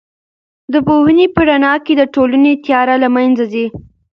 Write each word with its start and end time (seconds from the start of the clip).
د 0.73 0.75
پوهنې 0.87 1.25
په 1.35 1.41
رڼا 1.47 1.73
کې 1.85 1.93
د 1.99 2.03
ټولنې 2.13 2.53
تیاره 2.65 2.95
له 3.03 3.09
منځه 3.15 3.43
ځي. 3.53 3.65